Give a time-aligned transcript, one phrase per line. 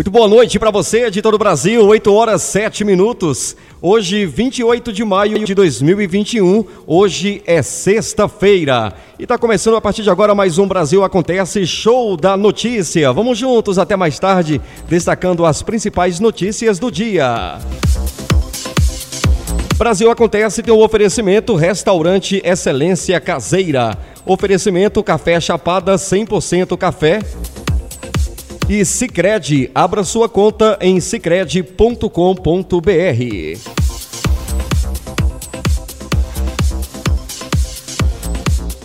[0.00, 3.54] Muito boa noite para você de todo o Brasil, 8 horas 7 minutos.
[3.82, 8.94] Hoje, 28 de maio de 2021, hoje é sexta-feira.
[9.18, 13.12] E está começando a partir de agora mais um Brasil Acontece Show da Notícia.
[13.12, 14.58] Vamos juntos até mais tarde,
[14.88, 17.58] destacando as principais notícias do dia.
[19.76, 23.98] Brasil Acontece tem um oferecimento Restaurante Excelência Caseira.
[24.24, 27.18] Oferecimento Café Chapada 100% café
[28.72, 32.08] e Sicredi, abra sua conta em sicredi.com.br.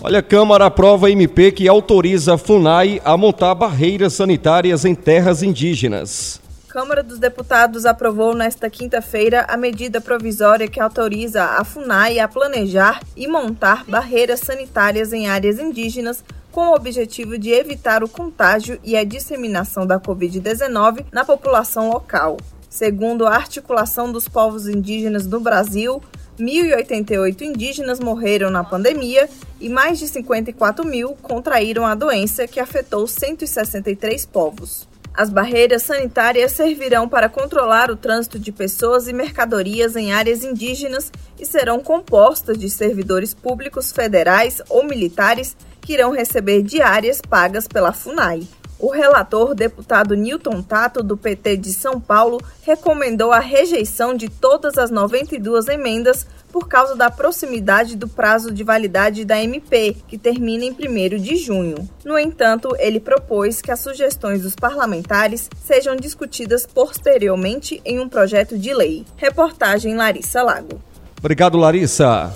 [0.02, 5.44] Olha, a Câmara aprova MP que autoriza a FUNAI a montar barreiras sanitárias em terras
[5.44, 6.40] indígenas.
[6.76, 13.00] Câmara dos Deputados aprovou nesta quinta-feira a medida provisória que autoriza a FUNAI a planejar
[13.16, 18.94] e montar barreiras sanitárias em áreas indígenas com o objetivo de evitar o contágio e
[18.94, 22.36] a disseminação da Covid-19 na população local.
[22.68, 26.02] Segundo a Articulação dos Povos Indígenas do Brasil,
[26.38, 33.06] 1.088 indígenas morreram na pandemia e mais de 54 mil contraíram a doença que afetou
[33.06, 34.86] 163 povos.
[35.16, 41.10] As barreiras sanitárias servirão para controlar o trânsito de pessoas e mercadorias em áreas indígenas
[41.40, 47.94] e serão compostas de servidores públicos federais ou militares que irão receber diárias pagas pela
[47.94, 48.46] FUNAI.
[48.78, 54.76] O relator, deputado Newton Tato, do PT de São Paulo, recomendou a rejeição de todas
[54.76, 56.26] as 92 emendas
[56.56, 61.36] por causa da proximidade do prazo de validade da MP, que termina em 1 de
[61.36, 61.86] junho.
[62.02, 68.56] No entanto, ele propôs que as sugestões dos parlamentares sejam discutidas posteriormente em um projeto
[68.56, 69.04] de lei.
[69.18, 70.80] Reportagem Larissa Lago.
[71.18, 72.32] Obrigado, Larissa.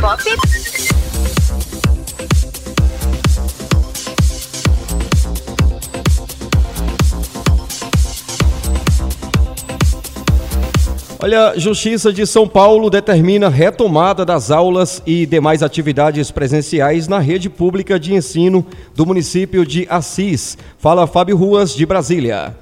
[0.00, 0.47] Pop.
[11.28, 17.50] Olha, Justiça de São Paulo determina retomada das aulas e demais atividades presenciais na rede
[17.50, 20.56] pública de ensino do município de Assis.
[20.78, 22.56] Fala Fábio Ruas, de Brasília.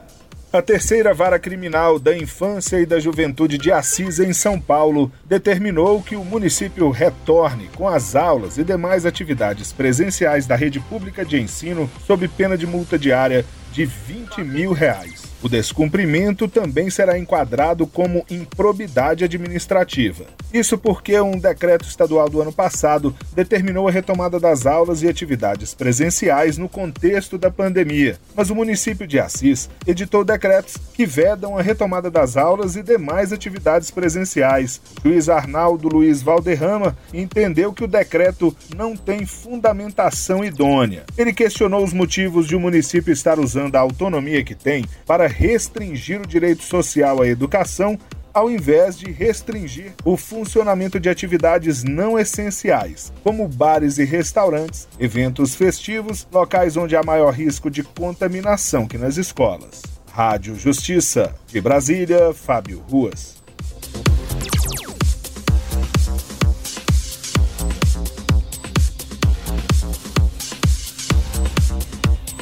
[0.53, 6.03] A terceira vara criminal da infância e da juventude de Assis, em São Paulo, determinou
[6.03, 11.41] que o município retorne com as aulas e demais atividades presenciais da rede pública de
[11.41, 13.45] ensino sob pena de multa diária
[13.77, 15.27] de 20 mil reais.
[15.43, 20.25] O descumprimento também será enquadrado como improbidade administrativa.
[20.51, 25.75] Isso porque um decreto estadual do ano passado determinou a retomada das aulas e atividades
[25.75, 31.63] presenciais no contexto da pandemia, mas o município de Assis editou decretos que vedam a
[31.63, 34.81] retomada das aulas e demais atividades presenciais.
[35.05, 41.05] O juiz Arnaldo Luiz Valderrama entendeu que o decreto não tem fundamentação idônea.
[41.19, 46.21] Ele questionou os motivos de o município estar usando a autonomia que tem para restringir
[46.21, 47.99] o direito social à educação
[48.37, 55.55] ao invés de restringir o funcionamento de atividades não essenciais, como bares e restaurantes, eventos
[55.55, 59.81] festivos, locais onde há maior risco de contaminação que nas escolas.
[60.13, 63.37] Rádio Justiça, de Brasília, Fábio Ruas.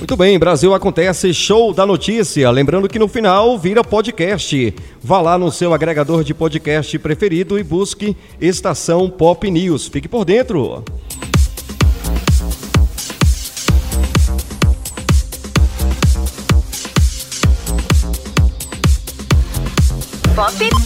[0.05, 2.51] Muito bem, Brasil acontece show da notícia.
[2.51, 4.75] Lembrando que no final vira podcast.
[5.03, 9.89] Vá lá no seu agregador de podcast preferido e busque Estação Pop News.
[9.89, 10.85] Fique por dentro.
[20.37, 20.84] Pop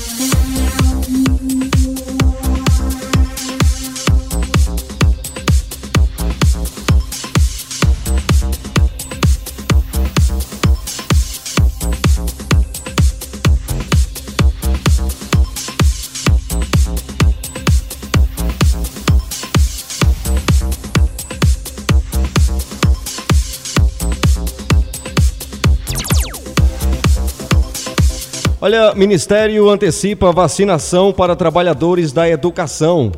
[28.69, 33.11] Olha, Ministério antecipa vacinação para trabalhadores da educação.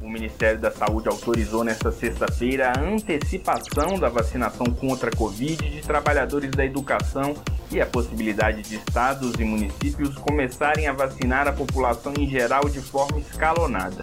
[0.00, 5.82] O Ministério da Saúde autorizou nesta sexta-feira a antecipação da vacinação contra a Covid de
[5.82, 7.34] trabalhadores da educação
[7.72, 12.78] e a possibilidade de estados e municípios começarem a vacinar a população em geral de
[12.78, 14.02] forma escalonada.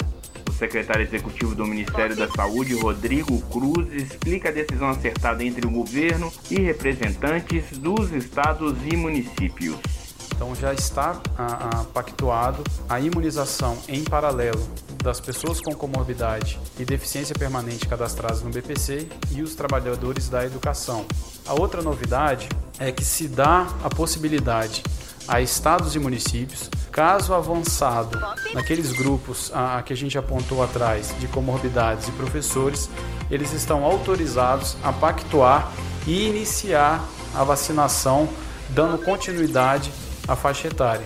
[0.49, 5.71] O secretário executivo do Ministério da Saúde, Rodrigo Cruz, explica a decisão acertada entre o
[5.71, 10.00] governo e representantes dos estados e municípios.
[10.41, 14.67] Então já está a, a, pactuado a imunização em paralelo
[15.03, 21.05] das pessoas com comorbidade e deficiência permanente cadastradas no BPC e os trabalhadores da educação.
[21.45, 22.49] A outra novidade
[22.79, 24.81] é que se dá a possibilidade
[25.27, 28.19] a estados e municípios, caso avançado
[28.51, 32.89] naqueles grupos a, a que a gente apontou atrás de comorbidades e professores,
[33.29, 35.71] eles estão autorizados a pactuar
[36.07, 38.27] e iniciar a vacinação,
[38.71, 39.91] dando continuidade
[40.27, 41.05] a faixa etária.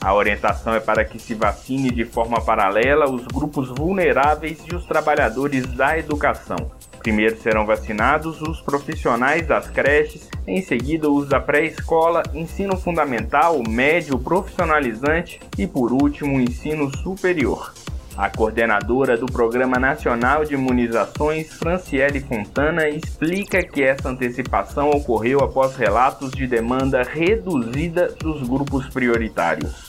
[0.00, 4.86] A orientação é para que se vacine de forma paralela os grupos vulneráveis e os
[4.86, 6.70] trabalhadores da educação.
[7.00, 14.18] Primeiro serão vacinados os profissionais das creches, em seguida os da pré-escola, ensino fundamental, médio,
[14.18, 17.72] profissionalizante e por último o ensino superior.
[18.18, 25.76] A coordenadora do Programa Nacional de Imunizações, Franciele Fontana, explica que essa antecipação ocorreu após
[25.76, 29.87] relatos de demanda reduzida dos grupos prioritários.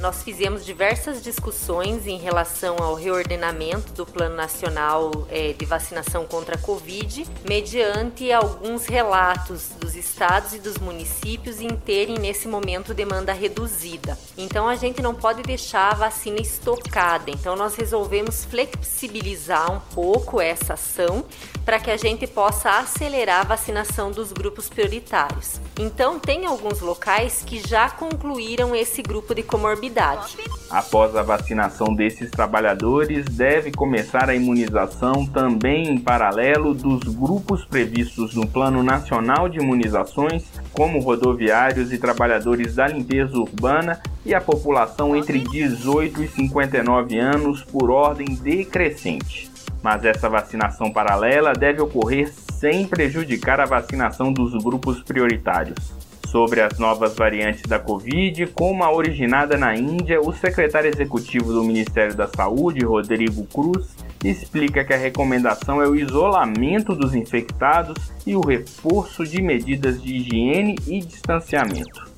[0.00, 6.54] Nós fizemos diversas discussões em relação ao reordenamento do Plano Nacional é, de Vacinação contra
[6.54, 13.34] a Covid, mediante alguns relatos dos estados e dos municípios em terem nesse momento demanda
[13.34, 14.18] reduzida.
[14.38, 17.30] Então a gente não pode deixar a vacina estocada.
[17.30, 21.26] Então nós resolvemos flexibilizar um pouco essa ação
[21.62, 25.60] para que a gente possa acelerar a vacinação dos grupos prioritários.
[25.82, 30.36] Então tem alguns locais que já concluíram esse grupo de comorbidade
[30.70, 38.36] Após a vacinação desses trabalhadores, deve começar a imunização também em paralelo dos grupos previstos
[38.36, 45.16] no Plano Nacional de Imunizações, como rodoviários e trabalhadores da limpeza urbana e a população
[45.16, 49.50] entre 18 e 59 anos por ordem decrescente.
[49.82, 52.30] Mas essa vacinação paralela deve ocorrer
[52.60, 55.94] sem prejudicar a vacinação dos grupos prioritários
[56.28, 61.64] sobre as novas variantes da Covid, como a originada na Índia, o secretário executivo do
[61.64, 68.36] Ministério da Saúde, Rodrigo Cruz, explica que a recomendação é o isolamento dos infectados e
[68.36, 72.08] o reforço de medidas de higiene e distanciamento.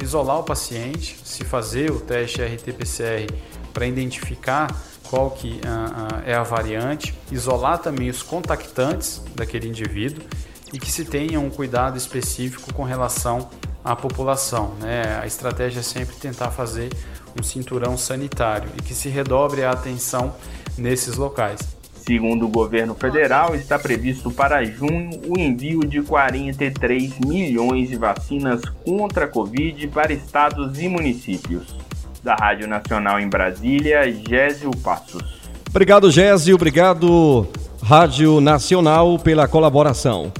[0.00, 3.26] Isolar o paciente, se fazer o teste RT-PCR
[3.72, 4.68] para identificar
[5.10, 10.24] qual que uh, uh, é a variante, isolar também os contactantes daquele indivíduo
[10.72, 13.48] e que se tenha um cuidado específico com relação
[13.84, 14.74] à população.
[14.80, 15.18] Né?
[15.20, 16.90] A estratégia é sempre tentar fazer
[17.38, 20.34] um cinturão sanitário e que se redobre a atenção
[20.76, 21.60] nesses locais.
[22.06, 28.62] Segundo o governo federal, está previsto para junho o envio de 43 milhões de vacinas
[28.84, 31.85] contra a Covid para estados e municípios.
[32.26, 35.22] Da Rádio Nacional em Brasília, Gésio Passos.
[35.70, 36.56] Obrigado, Gésio.
[36.56, 37.46] Obrigado,
[37.80, 40.32] Rádio Nacional, pela colaboração.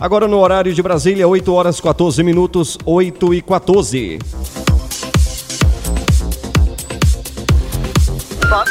[0.00, 4.20] Agora no horário de Brasília, 8 horas 14 minutos, 8 e 14.
[8.48, 8.70] Pop.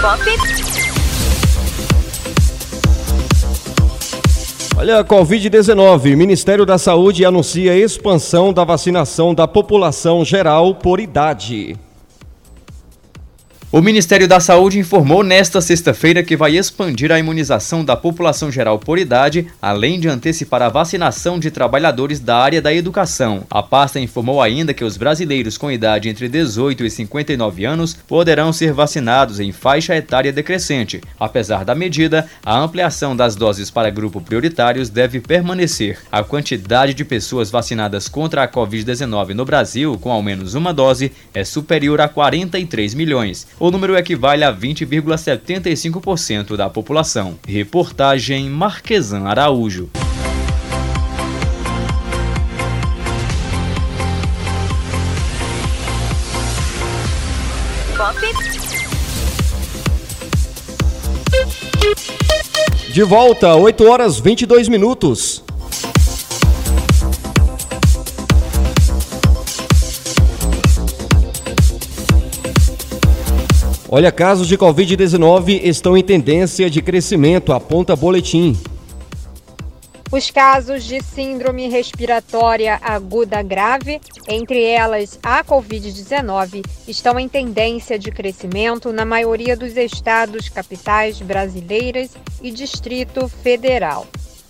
[0.00, 0.81] Pop.
[4.82, 6.16] Olha, Covid-19.
[6.16, 11.76] Ministério da Saúde anuncia expansão da vacinação da população geral por idade.
[13.72, 18.78] O Ministério da Saúde informou nesta sexta-feira que vai expandir a imunização da população geral
[18.78, 23.46] por idade, além de antecipar a vacinação de trabalhadores da área da educação.
[23.50, 28.52] A pasta informou ainda que os brasileiros com idade entre 18 e 59 anos poderão
[28.52, 31.00] ser vacinados em faixa etária decrescente.
[31.18, 35.98] Apesar da medida, a ampliação das doses para grupo prioritários deve permanecer.
[36.12, 41.10] A quantidade de pessoas vacinadas contra a Covid-19 no Brasil, com ao menos uma dose,
[41.32, 47.38] é superior a 43 milhões o número equivale a 20,75% da população.
[47.46, 49.88] Reportagem Marquesan Araújo.
[62.92, 65.44] De volta, 8 horas 22 minutos.
[73.94, 78.56] Olha, casos de Covid-19 estão em tendência de crescimento, aponta boletim.
[80.10, 88.10] Os casos de síndrome respiratória aguda grave, entre elas a Covid-19, estão em tendência de
[88.10, 94.06] crescimento na maioria dos estados, capitais brasileiras e Distrito Federal.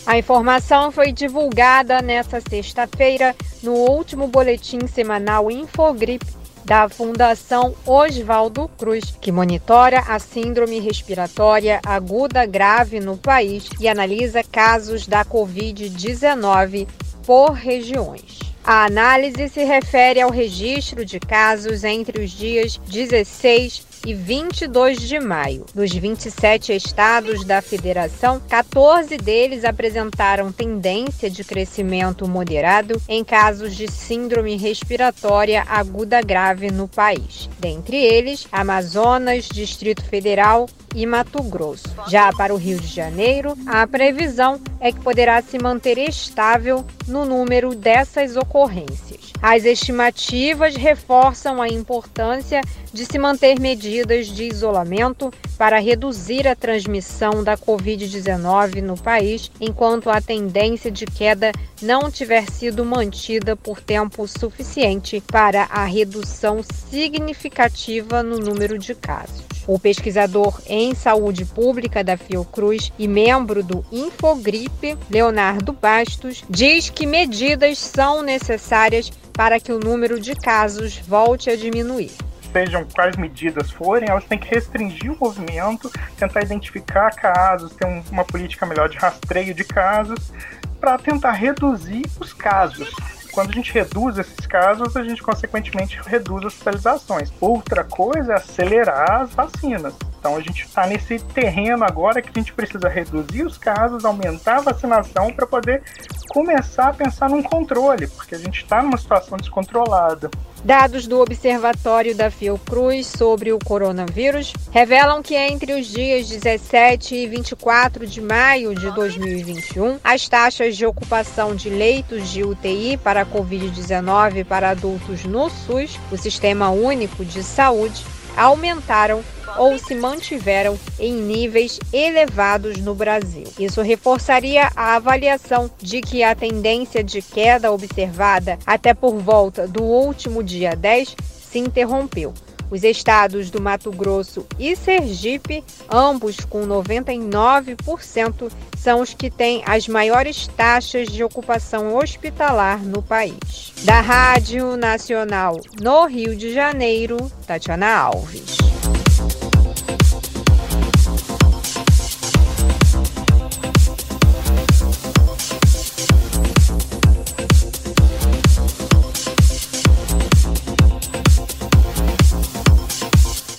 [0.07, 6.25] A informação foi divulgada nesta sexta-feira no último boletim semanal Infogrip
[6.64, 14.42] da Fundação Oswaldo Cruz, que monitora a síndrome respiratória aguda grave no país e analisa
[14.45, 16.87] casos da Covid-19
[17.25, 18.38] por regiões.
[18.64, 25.18] A análise se refere ao registro de casos entre os dias 16 e 22 de
[25.21, 25.66] maio.
[25.75, 33.90] Dos 27 estados da federação, 14 deles apresentaram tendência de crescimento moderado em casos de
[33.90, 37.49] síndrome respiratória aguda grave no país.
[37.59, 41.88] Dentre eles, Amazonas, Distrito Federal e Mato Grosso.
[42.09, 47.25] Já para o Rio de Janeiro, a previsão é que poderá se manter estável no
[47.25, 49.12] número dessas ocorrências.
[49.43, 52.61] As estimativas reforçam a importância
[52.93, 60.11] de se manter medidas de isolamento para reduzir a transmissão da Covid-19 no país, enquanto
[60.11, 68.25] a tendência de queda não tiver sido mantida por tempo suficiente para a redução significativa
[68.25, 69.45] no número de casos.
[69.64, 77.07] O pesquisador em saúde pública da Fiocruz e membro do Infogripe, Leonardo Bastos, diz que
[77.07, 82.11] medidas são necessárias para que o número de casos volte a diminuir
[82.52, 88.02] sejam quais medidas forem, elas têm que restringir o movimento, tentar identificar casos, ter um,
[88.11, 90.32] uma política melhor de rastreio de casos,
[90.78, 92.92] para tentar reduzir os casos.
[93.32, 97.32] Quando a gente reduz esses casos, a gente consequentemente reduz as hospitalizações.
[97.40, 99.94] Outra coisa é acelerar as vacinas.
[100.18, 104.59] Então a gente está nesse terreno agora que a gente precisa reduzir os casos, aumentar
[104.59, 105.82] a vacinação para poder
[106.28, 110.30] começar a pensar num controle, porque a gente está numa situação descontrolada.
[110.64, 117.26] Dados do Observatório da Fiocruz sobre o coronavírus revelam que entre os dias 17 e
[117.26, 123.26] 24 de maio de 2021, as taxas de ocupação de leitos de UTI para a
[123.26, 128.04] Covid-19 para adultos no SUS, o Sistema Único de Saúde,
[128.37, 129.23] aumentaram
[129.59, 133.45] ou se mantiveram em níveis elevados no Brasil.
[133.59, 139.83] Isso reforçaria a avaliação de que a tendência de queda observada até por volta do
[139.83, 141.17] último dia 10
[141.51, 142.33] se interrompeu.
[142.73, 149.87] Os estados do Mato Grosso e Sergipe, ambos com 99%, são os que têm as
[149.87, 153.75] maiores taxas de ocupação hospitalar no país.
[153.85, 158.72] Da Rádio Nacional no Rio de Janeiro, Tatiana Alves.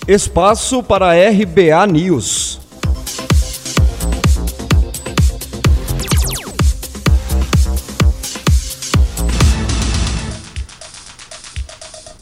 [0.06, 2.60] Espaço para RBA News.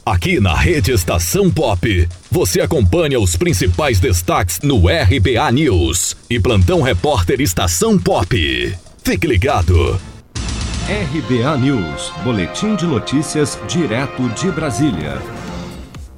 [0.05, 6.81] Aqui na Rede Estação Pop, você acompanha os principais destaques no RBA News e Plantão
[6.81, 8.77] Repórter Estação Pop.
[9.03, 9.99] Fique ligado.
[10.87, 15.42] RBA News, Boletim de Notícias, direto de Brasília.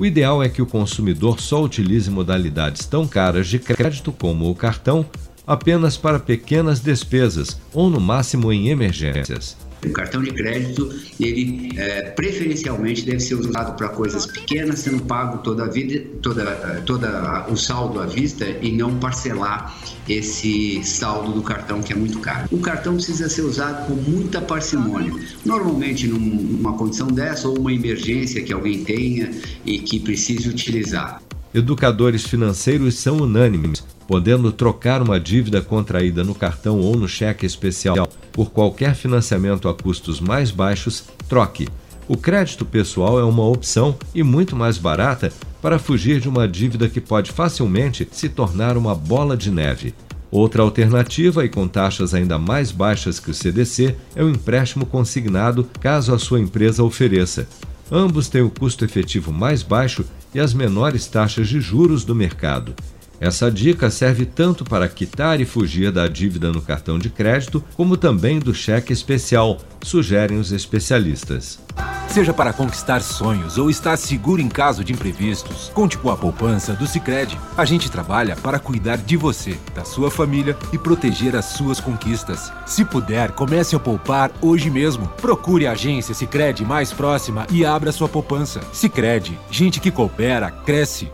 [0.00, 4.54] o ideal é que o consumidor só utilize modalidades tão caras de crédito como o
[4.54, 5.04] cartão
[5.46, 9.54] apenas para pequenas despesas ou no máximo em emergências.
[9.84, 15.38] O cartão de crédito, ele é, preferencialmente deve ser usado para coisas pequenas, sendo pago
[15.38, 16.44] toda a vida, toda,
[16.86, 19.76] toda o saldo à vista e não parcelar
[20.08, 22.48] esse saldo do cartão que é muito caro.
[22.52, 25.12] O cartão precisa ser usado com muita parcimônia.
[25.44, 29.32] Normalmente numa condição dessa ou uma emergência que alguém tenha
[29.66, 31.20] e que precise utilizar.
[31.52, 38.08] Educadores financeiros são unânimes podendo trocar uma dívida contraída no cartão ou no cheque especial
[38.32, 41.68] por qualquer financiamento a custos mais baixos, troque.
[42.08, 45.32] O crédito pessoal é uma opção e muito mais barata
[45.62, 49.94] para fugir de uma dívida que pode facilmente se tornar uma bola de neve.
[50.30, 55.68] Outra alternativa, e com taxas ainda mais baixas que o CDC, é o empréstimo consignado,
[55.78, 57.46] caso a sua empresa ofereça.
[57.90, 60.04] Ambos têm o custo efetivo mais baixo
[60.34, 62.74] e as menores taxas de juros do mercado.
[63.22, 67.96] Essa dica serve tanto para quitar e fugir da dívida no cartão de crédito, como
[67.96, 71.60] também do cheque especial, sugerem os especialistas.
[72.08, 76.72] Seja para conquistar sonhos ou estar seguro em caso de imprevistos, conte com a poupança
[76.72, 77.38] do Sicredi.
[77.56, 82.52] A gente trabalha para cuidar de você, da sua família e proteger as suas conquistas.
[82.66, 85.06] Se puder, comece a poupar hoje mesmo.
[85.20, 88.60] Procure a agência Sicredi mais próxima e abra sua poupança.
[88.72, 91.08] Sicredi, gente que coopera cresce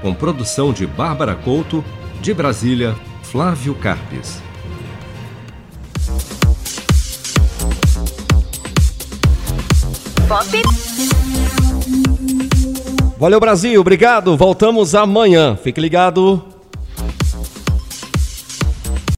[0.00, 1.84] com produção de Bárbara Couto,
[2.20, 4.40] de Brasília, Flávio Carpes.
[10.28, 10.62] Pop.
[13.18, 13.80] Valeu, Brasil.
[13.80, 14.36] Obrigado.
[14.36, 15.56] Voltamos amanhã.
[15.56, 16.57] Fique ligado.